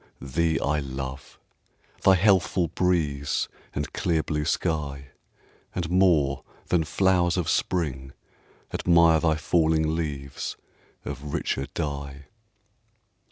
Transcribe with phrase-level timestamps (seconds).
[0.19, 1.37] thee I love,
[2.01, 5.09] Thy healthful breeze and clear blue sky;
[5.75, 8.11] And more than flowers of Spring
[8.73, 10.57] admire Thy falling leaves
[11.05, 12.25] of richer dye.